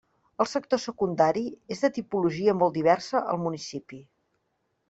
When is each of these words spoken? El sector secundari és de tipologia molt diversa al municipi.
El 0.43 0.47
sector 0.51 0.79
secundari 0.85 1.43
és 1.77 1.85
de 1.85 1.91
tipologia 1.99 2.57
molt 2.63 2.77
diversa 2.81 3.25
al 3.35 3.41
municipi. 3.47 4.01